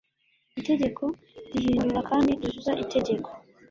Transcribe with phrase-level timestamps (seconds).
[0.59, 1.03] Itegeko
[1.53, 3.29] rihindura kandi ryuzuza Itegeko